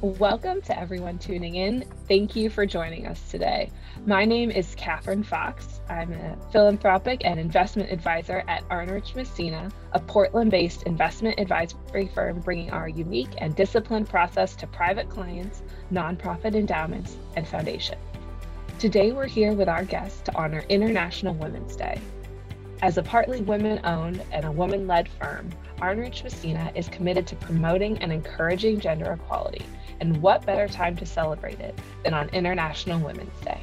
[0.00, 1.84] Welcome to everyone tuning in.
[2.06, 3.72] Thank you for joining us today.
[4.06, 5.80] My name is Katherine Fox.
[5.90, 12.38] I'm a philanthropic and investment advisor at Arnerich Massena, a Portland based investment advisory firm
[12.38, 18.00] bringing our unique and disciplined process to private clients, nonprofit endowments, and foundations.
[18.78, 22.00] Today, we're here with our guests to honor International Women's Day.
[22.82, 27.34] As a partly women owned and a woman led firm, Arnerich Massena is committed to
[27.34, 29.64] promoting and encouraging gender equality.
[30.00, 33.60] And what better time to celebrate it than on International Women's Day?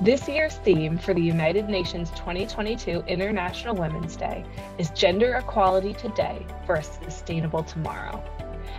[0.00, 4.44] This year's theme for the United Nations 2022 International Women's Day
[4.78, 8.22] is Gender Equality Today for a Sustainable Tomorrow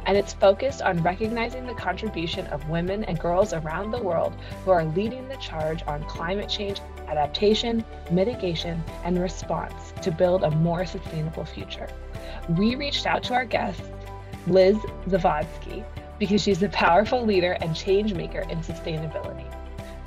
[0.06, 4.72] and it's focused on recognizing the contribution of women and girls around the world who
[4.72, 10.86] are leading the charge on climate change adaptation, mitigation, and response to build a more
[10.86, 11.88] sustainable future.
[12.50, 13.82] We reached out to our guest,
[14.48, 15.84] Liz Zavodsky,
[16.20, 19.46] because she's a powerful leader and change maker in sustainability.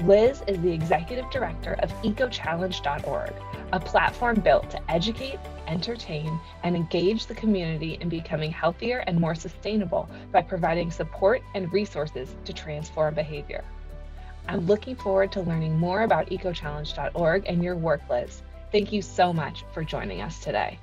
[0.04, 3.32] Liz is the executive director of ecochallenge.org,
[3.72, 9.34] a platform built to educate, entertain, and engage the community in becoming healthier and more
[9.34, 13.64] sustainable by providing support and resources to transform behavior.
[14.46, 18.42] I'm looking forward to learning more about ecochallenge.org and your work, Liz.
[18.70, 20.78] Thank you so much for joining us today.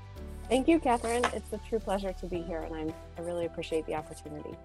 [0.50, 1.26] Thank you, Katherine.
[1.34, 4.56] It's a true pleasure to be here, and I'm, I really appreciate the opportunity.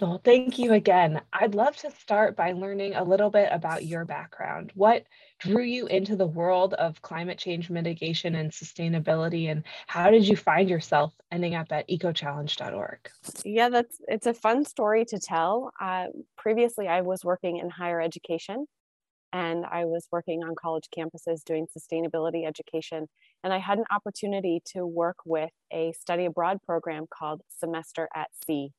[0.00, 1.20] Well, thank you again.
[1.32, 4.70] I'd love to start by learning a little bit about your background.
[4.76, 5.04] What
[5.40, 10.36] drew you into the world of climate change mitigation and sustainability, and how did you
[10.36, 13.10] find yourself ending up at ecochallenge.org?
[13.44, 15.72] Yeah, that's it's a fun story to tell.
[15.80, 18.66] Uh, previously, I was working in higher education,
[19.32, 23.08] and I was working on college campuses doing sustainability education.
[23.42, 28.28] And I had an opportunity to work with a study abroad program called Semester at
[28.46, 28.70] Sea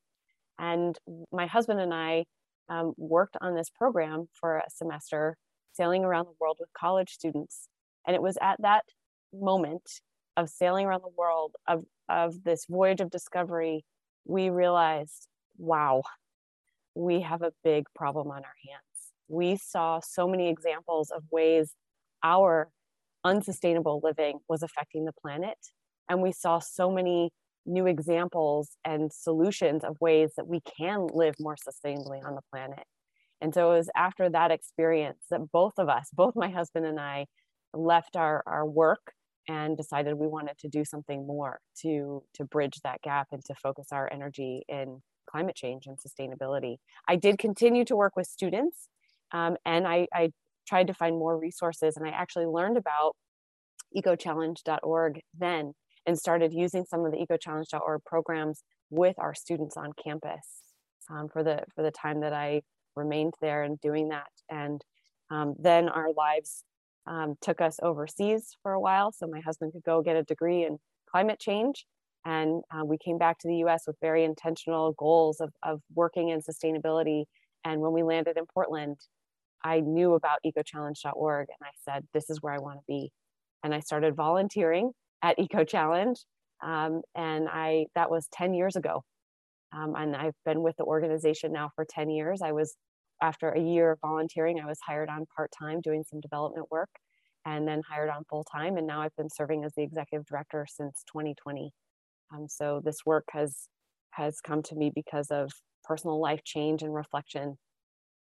[0.60, 0.96] and
[1.32, 2.26] my husband and I
[2.68, 5.36] um, worked on this program for a semester,
[5.72, 7.68] sailing around the world with college students.
[8.06, 8.84] And it was at that
[9.32, 9.88] moment
[10.36, 13.84] of sailing around the world, of, of this voyage of discovery,
[14.24, 15.26] we realized,
[15.58, 16.02] wow,
[16.94, 19.12] we have a big problem on our hands.
[19.28, 21.74] We saw so many examples of ways
[22.22, 22.68] our
[23.24, 25.58] unsustainable living was affecting the planet.
[26.08, 27.30] And we saw so many
[27.66, 32.84] new examples and solutions of ways that we can live more sustainably on the planet.
[33.40, 37.00] And so it was after that experience that both of us, both my husband and
[37.00, 37.26] I,
[37.72, 39.12] left our, our work
[39.48, 43.54] and decided we wanted to do something more to, to bridge that gap and to
[43.54, 46.76] focus our energy in climate change and sustainability.
[47.08, 48.88] I did continue to work with students
[49.32, 50.32] um, and I, I
[50.66, 53.14] tried to find more resources and I actually learned about
[53.96, 55.74] ecochallenge.org then
[56.10, 60.44] and started using some of the ecochallenge.org programs with our students on campus
[61.08, 62.62] um, for the for the time that I
[62.96, 64.32] remained there and doing that.
[64.50, 64.82] And
[65.30, 66.64] um, then our lives
[67.06, 70.64] um, took us overseas for a while, so my husband could go get a degree
[70.64, 70.78] in
[71.08, 71.86] climate change.
[72.26, 73.84] And uh, we came back to the U.S.
[73.86, 77.26] with very intentional goals of of working in sustainability.
[77.64, 78.96] And when we landed in Portland,
[79.62, 83.12] I knew about ecochallenge.org, and I said, "This is where I want to be."
[83.62, 84.90] And I started volunteering
[85.22, 86.18] at Eco Challenge.
[86.62, 89.02] Um, and I that was 10 years ago.
[89.72, 92.42] Um, and I've been with the organization now for 10 years.
[92.42, 92.76] I was
[93.22, 96.88] after a year of volunteering, I was hired on part time doing some development work
[97.46, 98.76] and then hired on full time.
[98.76, 101.70] And now I've been serving as the executive director since 2020.
[102.34, 103.68] Um, so this work has
[104.12, 105.52] has come to me because of
[105.84, 107.56] personal life change and reflection.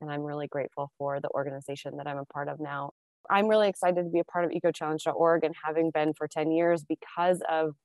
[0.01, 2.91] And I'm really grateful for the organization that I'm a part of now
[3.29, 6.84] I'm really excited to be a part of ecochallenge.org and having been for 10 years
[6.84, 7.75] because of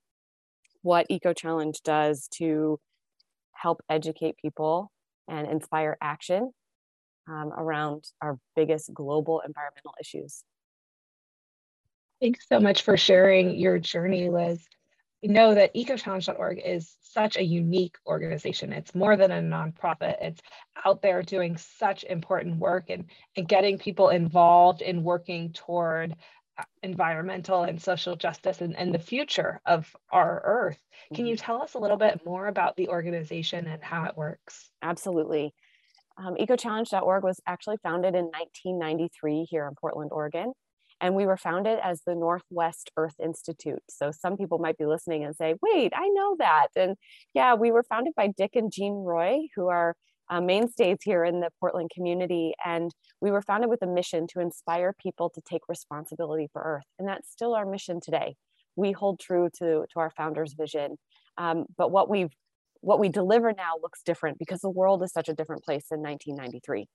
[0.82, 2.78] what EcoChallenge does to
[3.52, 4.90] help educate people
[5.28, 6.52] and inspire action
[7.28, 10.42] um, around our biggest global environmental issues.
[12.20, 14.66] Thanks so much for sharing your journey, Liz
[15.22, 18.72] know that ecochallenge.org is such a unique organization.
[18.72, 20.16] It's more than a nonprofit.
[20.20, 20.40] It's
[20.84, 23.06] out there doing such important work and,
[23.36, 26.14] and getting people involved in working toward
[26.56, 30.78] uh, environmental and social justice and, and the future of our earth.
[31.14, 31.44] Can you mm-hmm.
[31.44, 34.70] tell us a little bit more about the organization and how it works?
[34.82, 35.54] Absolutely.
[36.16, 40.52] Um, ecochallenge.org was actually founded in 1993 here in Portland, Oregon.
[41.00, 43.82] And we were founded as the Northwest Earth Institute.
[43.88, 46.68] So some people might be listening and say, wait, I know that.
[46.76, 46.96] And
[47.34, 49.94] yeah, we were founded by Dick and Jeanne Roy, who are
[50.30, 52.52] uh, mainstays here in the Portland community.
[52.64, 52.90] And
[53.20, 56.86] we were founded with a mission to inspire people to take responsibility for Earth.
[56.98, 58.36] And that's still our mission today.
[58.76, 60.96] We hold true to, to our founder's vision.
[61.36, 62.30] Um, but what we've
[62.80, 66.00] what we deliver now looks different because the world is such a different place in
[66.00, 66.86] 1993.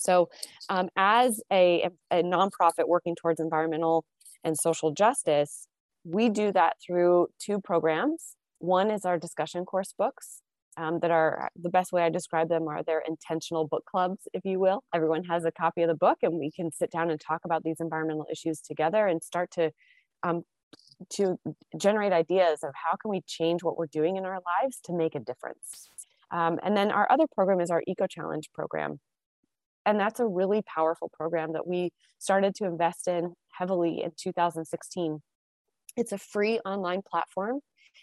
[0.00, 0.28] So,
[0.68, 4.04] um, as a, a nonprofit working towards environmental
[4.44, 5.66] and social justice,
[6.04, 8.36] we do that through two programs.
[8.58, 10.42] One is our discussion course books
[10.78, 14.44] um, that are the best way I describe them are they're intentional book clubs, if
[14.44, 14.84] you will.
[14.94, 17.64] Everyone has a copy of the book, and we can sit down and talk about
[17.64, 19.70] these environmental issues together and start to
[20.22, 20.42] um,
[21.10, 21.38] to
[21.80, 25.14] generate ideas of how can we change what we're doing in our lives to make
[25.14, 25.88] a difference.
[26.30, 29.00] Um, and then our other program is our Eco Challenge program.
[29.88, 35.22] And that's a really powerful program that we started to invest in heavily in 2016.
[35.96, 37.60] It's a free online platform.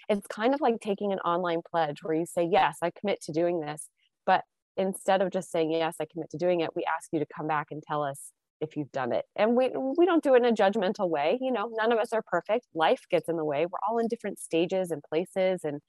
[0.10, 3.32] It's kind of like taking an online pledge where you say, Yes, I commit to
[3.32, 3.88] doing this.
[4.26, 4.46] But
[4.76, 7.46] instead of just saying, Yes, I commit to doing it, we ask you to come
[7.46, 8.32] back and tell us
[8.62, 9.26] if you've done it.
[9.36, 11.38] And we we don't do it in a judgmental way.
[11.40, 12.66] You know, none of us are perfect.
[12.74, 13.68] Life gets in the way.
[13.68, 15.82] We're all in different stages and places and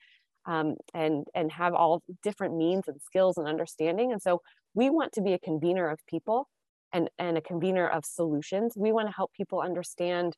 [0.47, 4.13] um, and and have all different means and skills and understanding.
[4.13, 4.43] And so
[4.75, 6.49] we want to be a convener of people
[6.93, 8.75] and and a convener of solutions.
[8.77, 10.35] We want to help people understand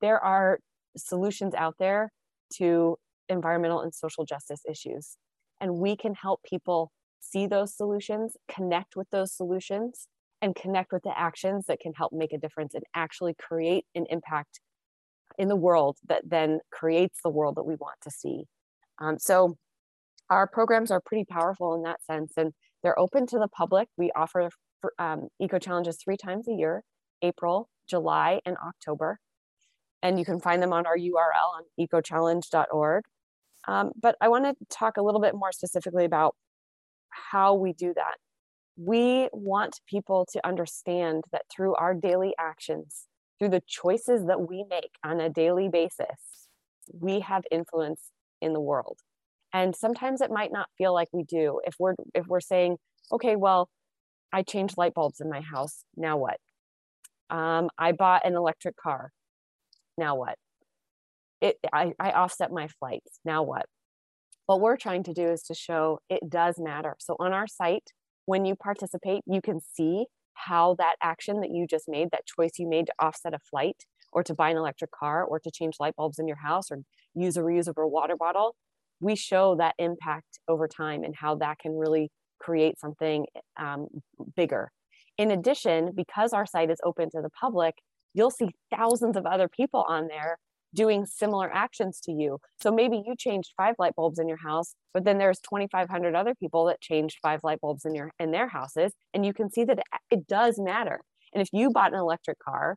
[0.00, 0.58] there are
[0.96, 2.10] solutions out there
[2.56, 2.96] to
[3.28, 5.16] environmental and social justice issues.
[5.60, 6.90] And we can help people
[7.20, 10.08] see those solutions, connect with those solutions,
[10.42, 14.06] and connect with the actions that can help make a difference and actually create an
[14.08, 14.60] impact
[15.38, 18.44] in the world that then creates the world that we want to see.
[19.00, 19.56] Um, so
[20.28, 22.52] our programs are pretty powerful in that sense, and
[22.82, 23.88] they're open to the public.
[23.96, 24.50] We offer
[24.98, 26.82] um, eco challenges three times a year:
[27.22, 29.18] April, July, and October.
[30.02, 33.04] And you can find them on our URL on ecochallenge.org.
[33.68, 36.34] Um, but I want to talk a little bit more specifically about
[37.10, 38.16] how we do that
[38.82, 43.06] we want people to understand that through our daily actions,
[43.38, 46.48] through the choices that we make on a daily basis,
[46.98, 48.98] we have influence in the world.
[49.52, 51.60] And sometimes it might not feel like we do.
[51.64, 52.76] If we're if we're saying,
[53.12, 53.68] okay, well,
[54.32, 55.84] I changed light bulbs in my house.
[55.96, 56.36] Now what?
[57.30, 59.10] Um, I bought an electric car.
[59.98, 60.36] Now what?
[61.40, 63.18] It I, I offset my flights.
[63.24, 63.66] Now what?
[64.46, 66.96] What we're trying to do is to show it does matter.
[66.98, 67.92] So on our site,
[68.26, 72.52] when you participate, you can see how that action that you just made, that choice
[72.58, 75.74] you made to offset a flight or to buy an electric car or to change
[75.80, 76.78] light bulbs in your house or
[77.14, 78.54] use a reusable water bottle,
[79.00, 83.26] we show that impact over time and how that can really create something
[83.58, 83.86] um,
[84.36, 84.70] bigger.
[85.18, 87.74] In addition, because our site is open to the public,
[88.14, 90.38] you'll see thousands of other people on there
[90.74, 92.38] doing similar actions to you.
[92.60, 96.34] So maybe you changed five light bulbs in your house, but then there's 2,500 other
[96.34, 99.64] people that changed five light bulbs in your in their houses, and you can see
[99.64, 99.80] that
[100.10, 101.00] it does matter.
[101.34, 102.76] And if you bought an electric car,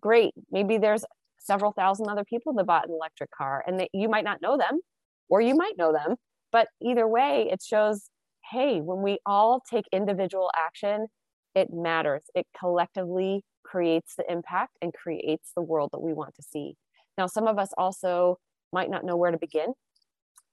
[0.00, 0.32] great.
[0.50, 1.04] Maybe there's
[1.38, 4.56] several thousand other people that bought an electric car, and that you might not know
[4.56, 4.80] them,
[5.28, 6.16] or you might know them.
[6.52, 8.10] But either way, it shows,
[8.50, 11.06] hey, when we all take individual action,
[11.54, 12.24] it matters.
[12.34, 16.74] It collectively creates the impact and creates the world that we want to see.
[17.16, 18.38] Now, some of us also
[18.72, 19.74] might not know where to begin,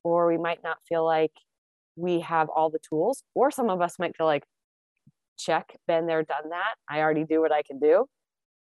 [0.04, 1.32] or we might not feel like
[1.96, 4.44] we have all the tools, or some of us might feel like,
[5.38, 6.76] check, been there, done that.
[6.90, 8.06] I already do what I can do.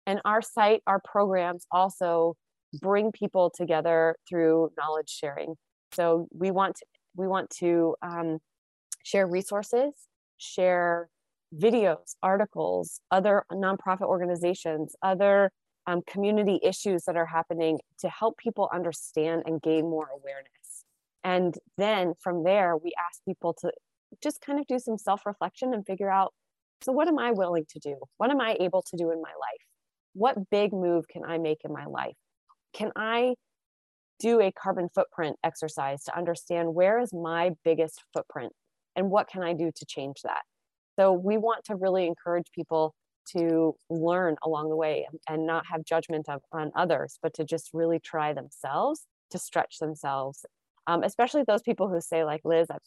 [0.05, 2.35] And our site, our programs also
[2.79, 5.55] bring people together through knowledge sharing.
[5.93, 8.39] So we want to, we want to um,
[9.03, 9.91] share resources,
[10.37, 11.09] share
[11.55, 15.51] videos, articles, other nonprofit organizations, other
[15.87, 20.85] um, community issues that are happening to help people understand and gain more awareness.
[21.23, 23.71] And then from there, we ask people to
[24.23, 26.33] just kind of do some self reflection and figure out
[26.83, 27.95] so, what am I willing to do?
[28.17, 29.70] What am I able to do in my life?
[30.13, 32.15] What big move can I make in my life?
[32.73, 33.35] Can I
[34.19, 38.53] do a carbon footprint exercise to understand where is my biggest footprint
[38.95, 40.41] and what can I do to change that?
[40.99, 42.93] So, we want to really encourage people
[43.33, 47.69] to learn along the way and not have judgment of, on others, but to just
[47.73, 50.45] really try themselves to stretch themselves.
[50.87, 52.77] Um, especially those people who say, like Liz, I,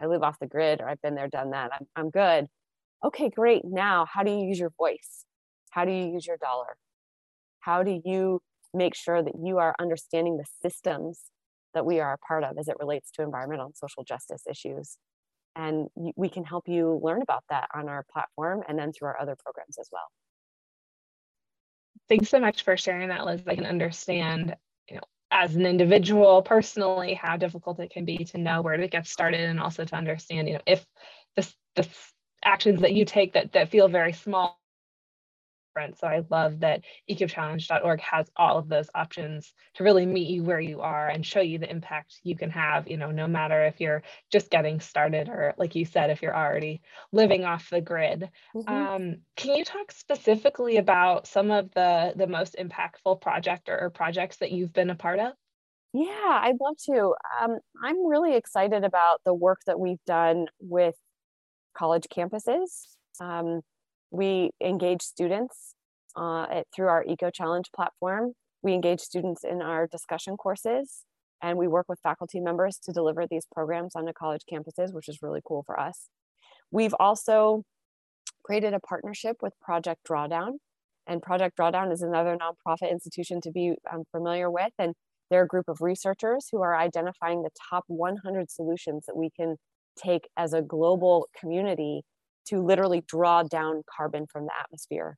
[0.00, 1.72] I live off the grid or I've been there, done that.
[1.72, 2.46] I'm, I'm good.
[3.04, 3.64] Okay, great.
[3.64, 5.24] Now, how do you use your voice?
[5.70, 6.76] How do you use your dollar?
[7.60, 8.40] How do you
[8.74, 11.22] make sure that you are understanding the systems
[11.74, 14.98] that we are a part of as it relates to environmental and social justice issues?
[15.58, 19.20] and we can help you learn about that on our platform and then through our
[19.20, 20.06] other programs as well
[22.08, 24.54] thanks so much for sharing that liz i can understand
[24.88, 28.88] you know as an individual personally how difficult it can be to know where to
[28.88, 30.86] get started and also to understand you know if
[31.36, 31.86] the, the
[32.44, 34.57] actions that you take that that feel very small
[35.78, 35.98] different.
[35.98, 40.60] So I love that ecochallenge.org has all of those options to really meet you where
[40.60, 43.80] you are and show you the impact you can have, you know, no matter if
[43.80, 46.80] you're just getting started or like you said, if you're already
[47.12, 48.28] living off the grid.
[48.54, 48.72] Mm-hmm.
[48.72, 53.90] Um, can you talk specifically about some of the, the most impactful project or, or
[53.90, 55.32] projects that you've been a part of?
[55.94, 57.14] Yeah, I'd love to.
[57.40, 60.94] Um, I'm really excited about the work that we've done with
[61.74, 62.66] college campuses.
[63.20, 63.62] Um,
[64.10, 65.74] we engage students
[66.16, 68.32] uh, at, through our Eco Challenge platform.
[68.62, 71.04] We engage students in our discussion courses,
[71.42, 75.08] and we work with faculty members to deliver these programs on the college campuses, which
[75.08, 76.08] is really cool for us.
[76.70, 77.62] We've also
[78.44, 80.54] created a partnership with Project Drawdown,
[81.06, 84.72] and Project Drawdown is another nonprofit institution to be um, familiar with.
[84.78, 84.94] And
[85.30, 89.56] they're a group of researchers who are identifying the top 100 solutions that we can
[89.98, 92.02] take as a global community
[92.48, 95.16] to literally draw down carbon from the atmosphere.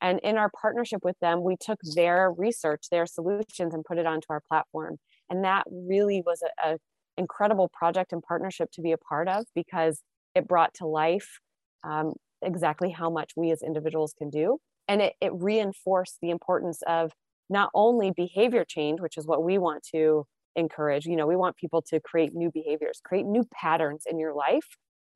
[0.00, 4.06] And in our partnership with them, we took their research, their solutions, and put it
[4.06, 4.96] onto our platform.
[5.28, 6.78] And that really was an
[7.16, 10.02] incredible project and partnership to be a part of because
[10.34, 11.40] it brought to life
[11.84, 14.58] um, exactly how much we as individuals can do.
[14.88, 17.12] And it, it reinforced the importance of
[17.48, 20.24] not only behavior change, which is what we want to
[20.56, 24.34] encourage, you know, we want people to create new behaviors, create new patterns in your
[24.34, 24.66] life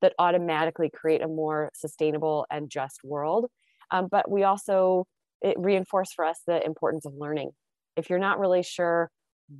[0.01, 3.47] that automatically create a more sustainable and just world.
[3.91, 5.05] Um, but we also,
[5.41, 7.51] it reinforced for us the importance of learning.
[7.95, 9.09] If you're not really sure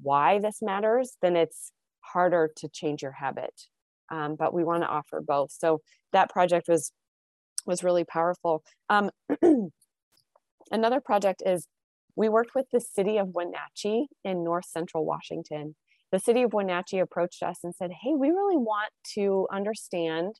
[0.01, 3.53] why this matters, then it's harder to change your habit.
[4.11, 5.51] Um, but we want to offer both.
[5.51, 6.91] So that project was
[7.65, 8.63] was really powerful.
[8.89, 9.09] Um,
[10.71, 11.67] another project is
[12.15, 15.75] we worked with the city of Wenatchee in north central Washington.
[16.11, 20.39] The city of Wenatchee approached us and said, Hey, we really want to understand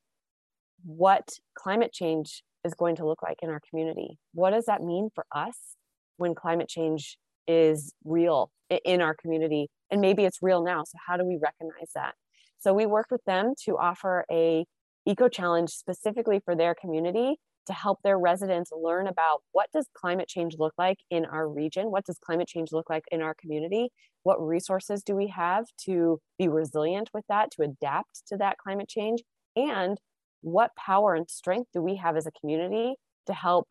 [0.83, 4.17] what climate change is going to look like in our community.
[4.33, 5.75] What does that mean for us
[6.17, 7.17] when climate change
[7.47, 8.51] is real
[8.83, 9.69] in our community?
[9.91, 10.83] And maybe it's real now.
[10.83, 12.13] So, how do we recognize that?
[12.59, 14.65] So, we worked with them to offer a
[15.05, 17.35] eco challenge specifically for their community
[17.67, 21.91] to help their residents learn about what does climate change look like in our region?
[21.91, 23.89] What does climate change look like in our community?
[24.23, 28.87] What resources do we have to be resilient with that to adapt to that climate
[28.87, 29.23] change?
[29.55, 29.99] And
[30.41, 32.95] what power and strength do we have as a community
[33.27, 33.67] to help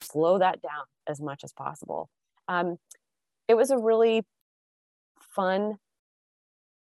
[0.00, 2.08] slow that down as much as possible?
[2.48, 2.76] Um,
[3.48, 4.22] it was a really
[5.20, 5.76] fun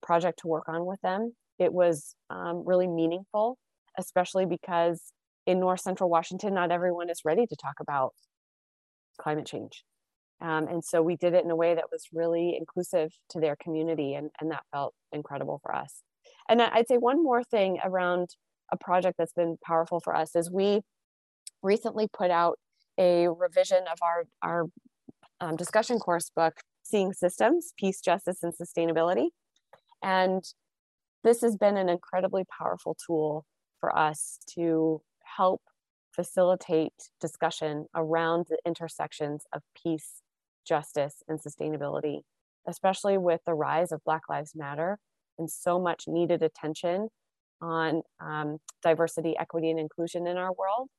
[0.01, 1.33] project to work on with them.
[1.57, 3.57] It was um, really meaningful
[3.99, 5.11] especially because
[5.45, 8.13] in north central Washington, not everyone is ready to talk about
[9.19, 9.83] climate change.
[10.41, 13.57] Um, and so we did it in a way that was really inclusive to their
[13.57, 16.01] community, and, and that felt incredible for us.
[16.47, 18.29] And I'd say one more thing around
[18.71, 20.81] a project that's been powerful for us is we
[21.61, 22.57] recently put out
[22.97, 24.65] a revision of our, our
[25.41, 29.29] um, discussion course book, Seeing Systems, Peace, Justice, and Sustainability.
[30.01, 30.43] And
[31.23, 33.45] this has been an incredibly powerful tool
[33.79, 35.01] for us to
[35.37, 35.61] help
[36.11, 40.21] facilitate discussion around the intersections of peace,
[40.67, 42.21] justice, and sustainability,
[42.67, 44.99] especially with the rise of Black Lives Matter
[45.37, 47.09] and so much needed attention
[47.61, 50.89] on um, diversity, equity, and inclusion in our world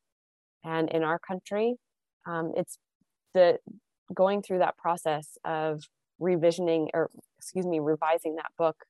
[0.65, 1.77] and in our country.
[2.27, 2.79] Um, it's
[3.35, 3.59] the
[4.13, 5.85] going through that process of
[6.21, 8.85] revisioning or excuse me revising that book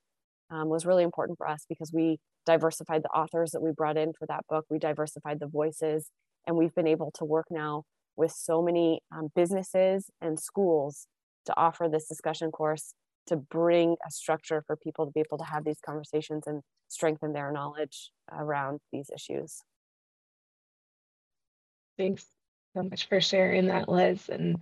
[0.50, 4.12] um, was really important for us because we diversified the authors that we brought in
[4.12, 4.66] for that book.
[4.70, 6.10] We diversified the voices,
[6.46, 7.84] and we've been able to work now
[8.16, 11.06] with so many um, businesses and schools
[11.46, 12.94] to offer this discussion course
[13.26, 17.32] to bring a structure for people to be able to have these conversations and strengthen
[17.32, 19.60] their knowledge around these issues.
[21.96, 22.26] Thanks
[22.74, 24.58] so much for sharing that, Liz, and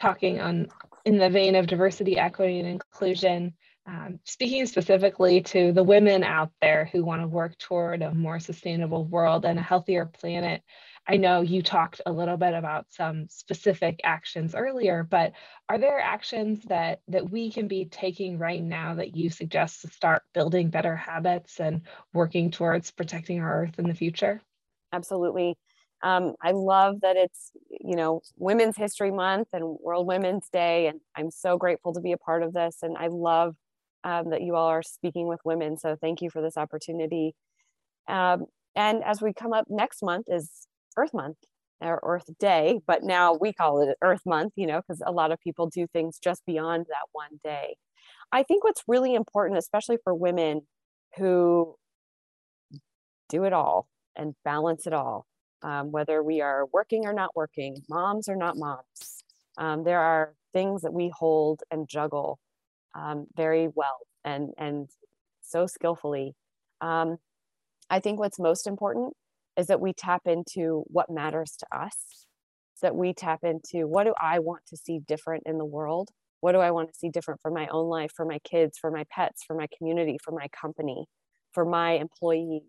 [0.00, 0.68] talking on
[1.04, 3.54] in the vein of diversity, equity, and inclusion.
[3.88, 8.40] Um, speaking specifically to the women out there who want to work toward a more
[8.40, 10.62] sustainable world and a healthier planet,
[11.06, 15.34] I know you talked a little bit about some specific actions earlier, but
[15.68, 19.88] are there actions that that we can be taking right now that you suggest to
[19.88, 24.42] start building better habits and working towards protecting our earth in the future?
[24.92, 25.56] Absolutely.
[26.02, 31.00] Um, I love that it's you know Women's History Month and World Women's Day, and
[31.14, 32.78] I'm so grateful to be a part of this.
[32.82, 33.54] And I love
[34.04, 35.76] um, that you all are speaking with women.
[35.76, 37.34] So thank you for this opportunity.
[38.08, 40.50] Um, and as we come up next month is
[40.96, 41.38] Earth Month
[41.80, 45.32] or Earth Day, but now we call it Earth Month, you know, because a lot
[45.32, 47.76] of people do things just beyond that one day.
[48.32, 50.62] I think what's really important, especially for women
[51.16, 51.76] who
[53.28, 55.26] do it all and balance it all,
[55.62, 59.24] um, whether we are working or not working, moms or not moms.
[59.58, 62.38] Um, there are things that we hold and juggle
[62.96, 64.88] um, very well and, and
[65.42, 66.34] so skillfully.
[66.80, 67.18] Um,
[67.88, 69.14] I think what's most important
[69.56, 72.26] is that we tap into what matters to us,
[72.82, 76.10] that we tap into what do I want to see different in the world?
[76.40, 78.90] What do I want to see different for my own life, for my kids, for
[78.90, 81.06] my pets, for my community, for my company,
[81.52, 82.62] for my employees?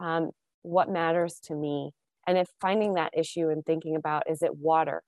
[0.00, 0.30] Um,
[0.62, 1.92] what matters to me?
[2.26, 5.02] And if finding that issue and thinking about is it water?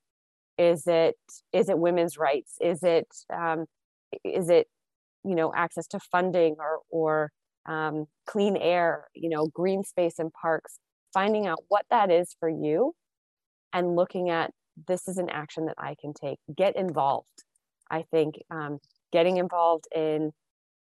[0.59, 1.17] Is it
[1.53, 2.55] is it women's rights?
[2.61, 3.67] Is it um,
[4.25, 4.67] is it
[5.25, 7.31] you know access to funding or or
[7.67, 10.79] um, clean air, you know, green space and parks,
[11.13, 12.93] finding out what that is for you
[13.73, 14.51] and looking at
[14.89, 16.39] this is an action that I can take.
[16.55, 17.45] Get involved.
[17.91, 18.79] I think um,
[19.13, 20.33] getting involved in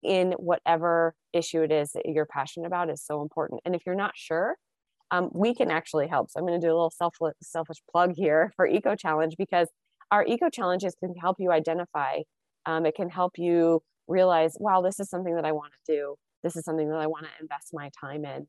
[0.03, 3.61] in whatever issue it is that you're passionate about is so important.
[3.65, 4.57] And if you're not sure,
[5.13, 6.31] um, we can actually help.
[6.31, 9.69] So I'm going to do a little self selfish plug here for Eco Challenge because
[10.11, 12.19] our Eco Challenges can help you identify.
[12.67, 16.17] Um, it can help you realize, wow, this is something that I want to do.
[16.43, 18.47] This is something that I want to invest my time in.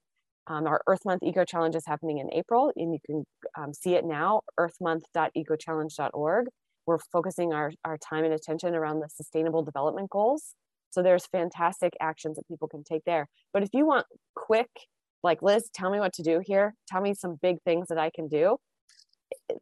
[0.47, 3.23] Um, our Earth Month Eco Challenge is happening in April, and you can
[3.57, 6.47] um, see it now, earthmonth.ecochallenge.org.
[6.85, 10.55] We're focusing our, our time and attention around the Sustainable Development Goals.
[10.89, 13.29] So there's fantastic actions that people can take there.
[13.53, 14.05] But if you want
[14.35, 14.69] quick,
[15.23, 18.11] like Liz, tell me what to do here, tell me some big things that I
[18.13, 18.57] can do,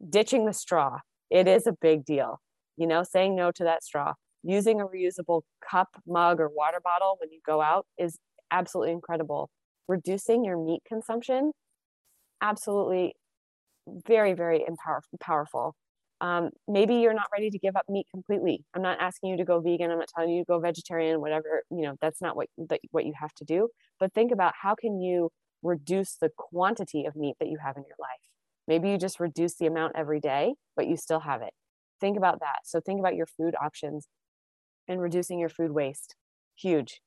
[0.08, 0.98] ditching the straw,
[1.30, 2.40] it is a big deal.
[2.76, 7.16] You know, saying no to that straw, using a reusable cup, mug, or water bottle
[7.20, 8.18] when you go out is
[8.50, 9.50] absolutely incredible.
[9.88, 11.52] Reducing your meat consumption,
[12.40, 13.14] absolutely
[14.06, 15.74] very, very empower- powerful.
[16.20, 18.64] Um, maybe you're not ready to give up meat completely.
[18.74, 19.90] I'm not asking you to go vegan.
[19.90, 23.06] I'm not telling you to go vegetarian, whatever, you know, that's not what, that, what
[23.06, 23.68] you have to do.
[23.98, 25.30] But think about how can you
[25.62, 28.20] reduce the quantity of meat that you have in your life?
[28.68, 31.52] Maybe you just reduce the amount every day, but you still have it.
[32.00, 32.60] Think about that.
[32.64, 34.06] So think about your food options
[34.88, 36.14] and reducing your food waste.
[36.56, 37.00] Huge.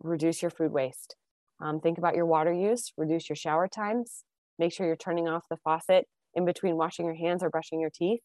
[0.00, 1.16] Reduce your food waste.
[1.60, 4.24] Um, think about your water use, reduce your shower times,
[4.58, 7.90] make sure you're turning off the faucet in between washing your hands or brushing your
[7.92, 8.20] teeth.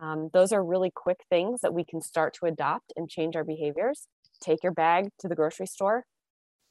[0.00, 3.44] Um, those are really quick things that we can start to adopt and change our
[3.44, 4.06] behaviors.
[4.40, 6.04] Take your bag to the grocery store.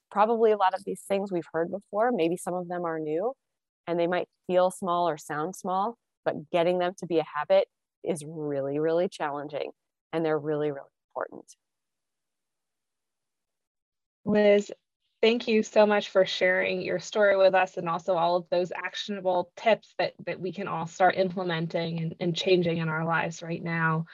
[0.09, 2.11] Probably a lot of these things we've heard before.
[2.11, 3.33] Maybe some of them are new
[3.87, 7.67] and they might feel small or sound small, but getting them to be a habit
[8.03, 9.71] is really, really challenging
[10.11, 11.45] and they're really, really important.
[14.25, 14.71] Liz,
[15.21, 18.71] thank you so much for sharing your story with us and also all of those
[18.71, 23.41] actionable tips that, that we can all start implementing and, and changing in our lives
[23.41, 24.05] right now.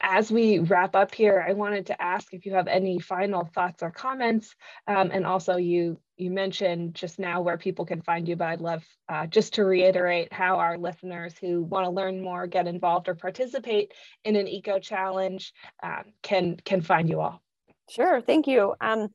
[0.00, 3.82] As we wrap up here, I wanted to ask if you have any final thoughts
[3.82, 4.54] or comments.
[4.86, 8.60] Um, and also, you you mentioned just now where people can find you, but I'd
[8.60, 13.08] love uh, just to reiterate how our listeners who want to learn more, get involved,
[13.08, 13.92] or participate
[14.24, 15.52] in an eco challenge
[15.82, 17.42] um, can can find you all.
[17.88, 18.74] Sure, thank you.
[18.80, 19.08] Um,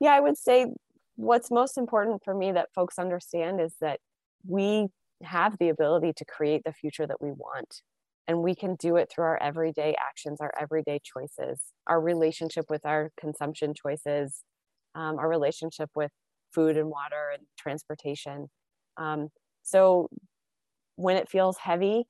[0.00, 0.66] yeah, I would say
[1.16, 4.00] what's most important for me that folks understand is that
[4.46, 4.88] we
[5.22, 7.82] have the ability to create the future that we want.
[8.28, 12.86] And we can do it through our everyday actions, our everyday choices, our relationship with
[12.86, 14.42] our consumption choices,
[14.94, 16.10] um, our relationship with
[16.54, 18.48] food and water and transportation.
[18.96, 19.28] Um,
[19.62, 20.08] so
[20.96, 22.04] when it feels heavy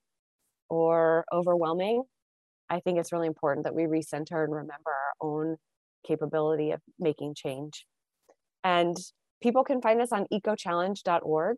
[0.69, 2.03] or overwhelming,
[2.69, 5.57] I think it's really important that we recenter and remember our own
[6.07, 7.87] capability of making change.
[8.65, 8.97] And
[9.43, 11.57] people can find us on ecochallenge.org.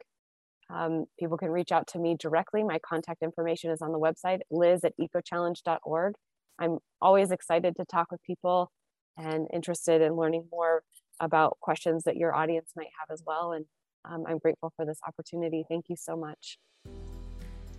[0.70, 2.64] Um, people can reach out to me directly.
[2.64, 6.14] My contact information is on the website, liz at ecochallenge.org.
[6.59, 8.70] I'm always excited to talk with people
[9.16, 10.83] and interested in learning more
[11.20, 13.53] about questions that your audience might have as well.
[13.53, 13.66] And
[14.05, 15.64] um, I'm grateful for this opportunity.
[15.68, 16.59] Thank you so much.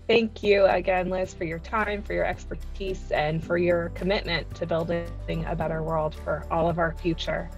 [0.07, 4.67] Thank you again, Liz, for your time, for your expertise, and for your commitment to
[4.67, 5.07] building
[5.47, 7.49] a better world for all of our future.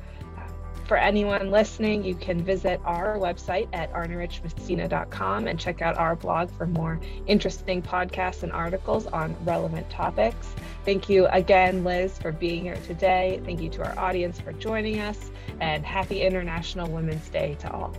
[0.88, 6.50] For anyone listening, you can visit our website at arnerichmassena.com and check out our blog
[6.50, 10.48] for more interesting podcasts and articles on relevant topics.
[10.86, 13.42] Thank you again, Liz, for being here today.
[13.44, 17.94] Thank you to our audience for joining us, and happy International Women's Day to all.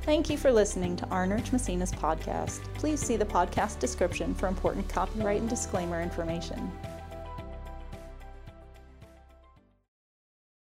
[0.00, 2.60] Thank you for listening to Arnerich Massena's podcast.
[2.72, 6.72] Please see the podcast description for important copyright and disclaimer information.